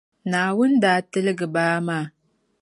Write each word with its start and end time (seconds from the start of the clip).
Naawuni 0.29 0.75
daa 0.83 0.99
tiligi 1.11 1.47
baa 1.55 1.75
maa. 1.87 2.05